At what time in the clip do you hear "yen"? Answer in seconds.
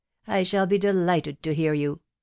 1.75-1.99